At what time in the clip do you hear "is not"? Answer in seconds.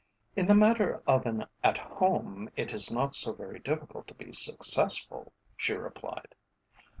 2.73-3.13